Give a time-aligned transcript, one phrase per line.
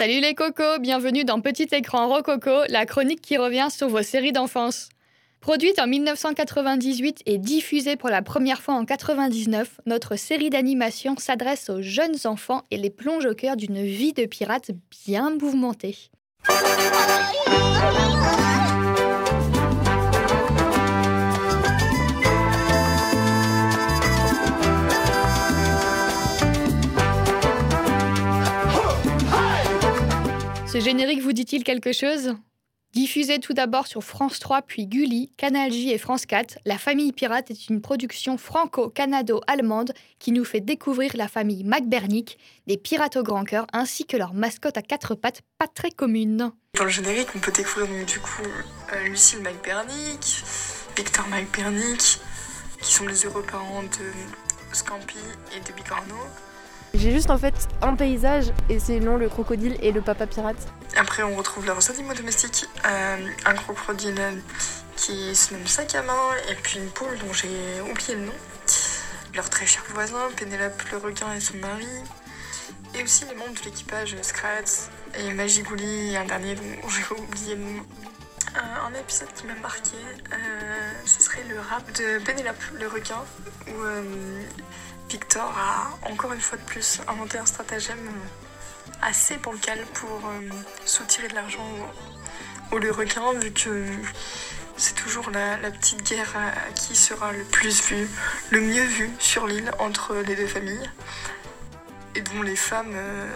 [0.00, 4.32] Salut les cocos, bienvenue dans Petit écran Rococo, la chronique qui revient sur vos séries
[4.32, 4.88] d'enfance.
[5.42, 11.68] Produite en 1998 et diffusée pour la première fois en 99, notre série d'animation s'adresse
[11.68, 14.70] aux jeunes enfants et les plonge au cœur d'une vie de pirate
[15.06, 15.98] bien mouvementée.
[30.80, 32.36] Ce générique vous dit-il quelque chose?
[32.94, 37.12] Diffusé tout d'abord sur France 3 puis Gulli, Canal J et France 4, La famille
[37.12, 43.22] pirate est une production franco-canado-allemande qui nous fait découvrir la famille McBernick, des pirates au
[43.22, 46.50] grand cœur ainsi que leur mascotte à quatre pattes pas très commune.
[46.78, 48.48] Dans le générique, on peut découvrir du coup
[48.94, 50.42] euh, Lucille McBernick,
[50.96, 52.20] Victor McBernick,
[52.80, 55.18] qui sont les heureux parents de Scampi
[55.54, 56.24] et de Bigorneau.
[56.94, 60.68] J'ai juste en fait un paysage et c'est non le crocodile et le papa pirate.
[60.96, 64.20] Après, on retrouve leurs animaux domestiques euh, un crocodile
[64.96, 65.62] qui se nomme
[66.06, 66.12] main
[66.50, 68.32] et puis une poule dont j'ai oublié le nom.
[69.34, 71.86] Leur très cher voisin, Pénélope le requin et son mari.
[72.94, 77.62] Et aussi les membres de l'équipage Scratch et Magigouli un dernier dont j'ai oublié le
[77.62, 77.82] nom.
[78.56, 79.96] Euh, un épisode qui m'a marqué,
[80.32, 83.22] euh, ce serait le rap de Pénélope le requin
[83.68, 83.72] où
[85.08, 88.10] Victor a encore une fois de plus inventé un stratagème
[89.02, 90.48] assez bancal pour euh,
[90.84, 91.66] soutirer de l'argent
[92.72, 93.84] au, requin, vu que
[94.76, 96.34] c'est toujours la, petite guerre
[96.74, 98.08] qui sera le plus vu,
[98.50, 100.90] le mieux vu sur l'île entre les deux familles,
[102.14, 103.28] et dont les femmes euh,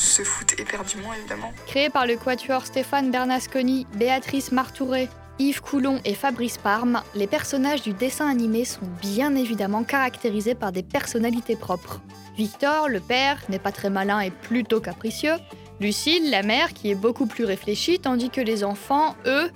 [0.00, 1.52] se foutent éperdument évidemment.
[1.66, 7.82] Créé par le quatuor Stéphane Bernasconi, Béatrice Martouré, Yves Coulon et Fabrice Parme, les personnages
[7.82, 12.00] du dessin animé sont bien évidemment caractérisés par des personnalités propres.
[12.36, 15.34] Victor, le père, n'est pas très malin et plutôt capricieux.
[15.80, 19.50] Lucille, la mère, qui est beaucoup plus réfléchie, tandis que les enfants, eux,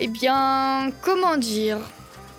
[0.00, 1.78] eh bien, comment dire?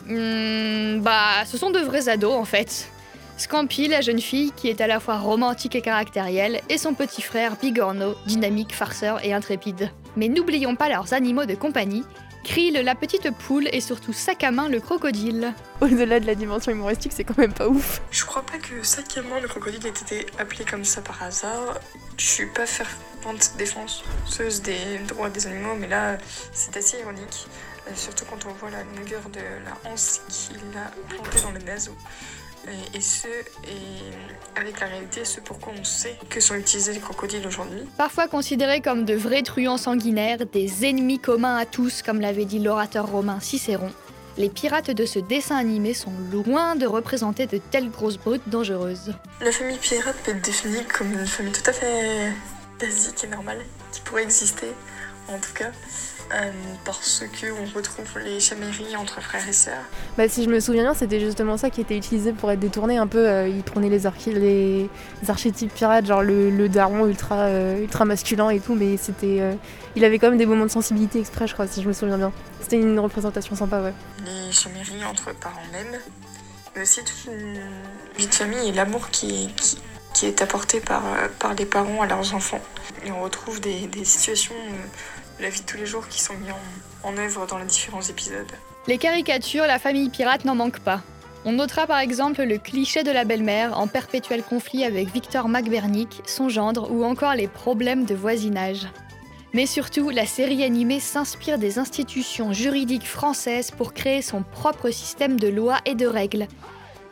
[0.08, 2.90] Hmm, Bah, ce sont de vrais ados en fait.
[3.38, 7.22] Scampi, la jeune fille, qui est à la fois romantique et caractérielle, et son petit
[7.22, 9.92] frère Bigorno, dynamique, farceur et intrépide.
[10.16, 12.04] Mais n'oublions pas leurs animaux de compagnie,
[12.44, 15.54] Krill, la petite poule, et surtout Sac à main, le crocodile.
[15.82, 18.02] Au-delà de la dimension humoristique, c'est quand même pas ouf.
[18.10, 21.22] Je crois pas que Sac à main, le crocodile, ait été appelé comme ça par
[21.22, 21.78] hasard.
[22.18, 26.18] Je suis pas fervente défenseuse des droits des animaux, mais là,
[26.54, 27.48] c'est assez ironique.
[27.88, 31.60] Euh, surtout quand on voit la longueur de la hanse qu'il a plantée dans le
[31.60, 31.96] naseau
[32.94, 37.46] et ce, et avec la réalité, ce pourquoi on sait que sont utilisés les crocodiles
[37.48, 37.82] aujourd'hui.
[37.98, 42.60] Parfois considérés comme de vrais truands sanguinaires, des ennemis communs à tous, comme l'avait dit
[42.60, 43.92] l'orateur romain Cicéron,
[44.38, 49.14] les pirates de ce dessin animé sont loin de représenter de telles grosses brutes dangereuses.
[49.42, 52.32] La famille pirate peut être définie comme une famille tout à fait
[52.80, 54.68] basique et normale, qui pourrait exister,
[55.28, 55.72] en tout cas.
[56.34, 56.52] Euh,
[56.84, 59.84] parce qu'on retrouve les chaméries entre frères et sœurs.
[60.18, 62.98] Bah, si je me souviens bien, c'était justement ça qui était utilisé pour être détourné
[62.98, 63.26] un peu.
[63.26, 64.00] Euh, il prenait les,
[64.34, 64.90] les,
[65.30, 69.42] archétypes pirates, genre le, daron ultra, euh, ultra masculin et tout, mais c'était,
[69.96, 72.18] il avait quand même des moments de sensibilité exprès, je crois, si je me souviens
[72.18, 72.34] bien.
[72.62, 73.94] C'était une représentation sympa, ouais.
[74.26, 75.98] Les chaméries entre parents même,
[76.76, 77.62] mais aussi toute une
[78.18, 79.78] vie de famille et l'amour qui, qui,
[80.26, 81.04] est apporté par,
[81.40, 82.62] par les parents à leurs enfants.
[83.06, 84.56] Et on retrouve des, situations
[85.40, 86.50] la vie de tous les jours qui sont mis
[87.04, 88.52] en, œuvre dans les différents épisodes.
[88.88, 91.02] Les caricatures, la famille pirate n'en manque pas.
[91.46, 96.22] On notera par exemple le cliché de la belle-mère en perpétuel conflit avec Victor McBernick,
[96.26, 98.88] son gendre, ou encore les problèmes de voisinage.
[99.54, 105.40] Mais surtout, la série animée s'inspire des institutions juridiques françaises pour créer son propre système
[105.40, 106.48] de lois et de règles.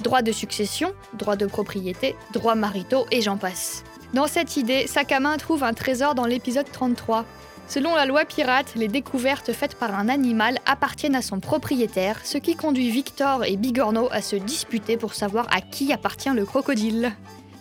[0.05, 3.83] Droit de succession, droit de propriété, droits maritaux et j'en passe.
[4.13, 7.25] Dans cette idée, Sakama trouve un trésor dans l'épisode 33,
[7.67, 12.37] Selon la loi pirate, les découvertes faites par un animal appartiennent à son propriétaire, ce
[12.37, 17.11] qui conduit Victor et Bigorneau à se disputer pour savoir à qui appartient le crocodile.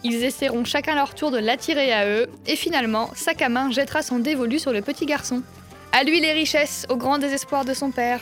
[0.02, 3.08] Ils essaieront chacun leur tour de l'attirer à eux, et finalement,
[3.48, 5.42] main jettera son dévolu sur le petit garçon.
[5.92, 8.20] À lui les richesses, au grand désespoir de son père.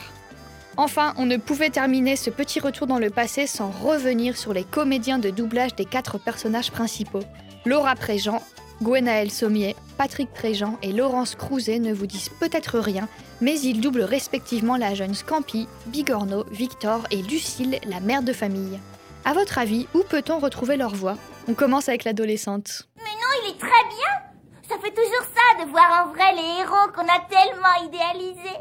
[0.76, 4.64] Enfin, on ne pouvait terminer ce petit retour dans le passé sans revenir sur les
[4.64, 7.22] comédiens de doublage des quatre personnages principaux.
[7.66, 8.42] Laura Préjean,
[8.82, 13.06] Gwenaël Sommier, Patrick Préjean et Laurence Crouzet ne vous disent peut-être rien,
[13.40, 18.80] mais ils doublent respectivement la jeune Scampi, Bigorneau, Victor et Lucille, la mère de famille.
[19.24, 21.16] À votre avis, où peut-on retrouver leur voix?
[21.48, 22.88] On commence avec l'adolescente.
[22.96, 26.62] Mais non, il est très bien Ça fait toujours ça de voir en vrai les
[26.62, 28.58] héros qu'on a tellement idéalisés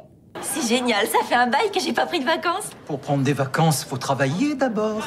[0.54, 3.34] C'est génial, ça fait un bail que j'ai pas pris de vacances Pour prendre des
[3.34, 5.04] vacances, faut travailler d'abord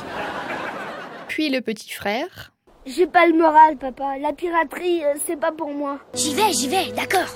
[1.29, 2.53] Puis le petit frère,
[2.87, 4.17] J'ai pas le moral, papa.
[4.21, 5.99] La piraterie, euh, c'est pas pour moi.
[6.15, 7.29] J'y vais, j'y vais, d'accord.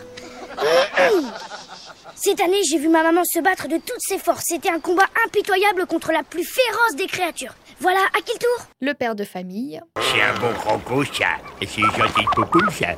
[2.15, 4.45] Cette année, j'ai vu ma maman se battre de toutes ses forces.
[4.47, 7.55] C'était un combat impitoyable contre la plus féroce des créatures.
[7.81, 8.67] Voilà, à qui le tour?
[8.81, 9.81] Le père de famille.
[10.01, 11.03] C'est un bon.
[11.61, 12.25] Et c'est gentil
[12.73, 12.89] ça.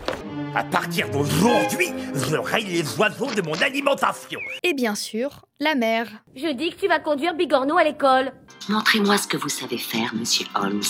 [0.55, 4.41] À partir d'aujourd'hui, je raye les oiseaux de mon alimentation.
[4.65, 6.09] Et bien sûr, la mère.
[6.35, 8.33] Je dis que tu vas conduire Bigorneau à l'école.
[8.69, 10.83] Montrez-moi ce que vous savez faire, monsieur Holmes.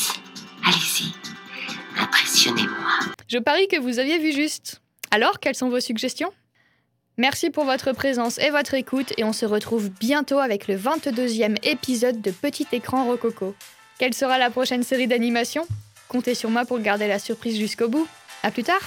[0.65, 1.13] Allez-y,
[1.99, 3.13] impressionnez-moi.
[3.29, 4.81] Je parie que vous aviez vu juste.
[5.11, 6.33] Alors, quelles sont vos suggestions?
[7.19, 11.57] Merci pour votre présence et votre écoute et on se retrouve bientôt avec le 22e
[11.65, 13.55] épisode de Petit écran Rococo.
[13.99, 15.67] Quelle sera la prochaine série d'animation?
[16.09, 18.09] Comptez sur moi pour garder la surprise jusqu'au bout.
[18.43, 18.81] À plus tard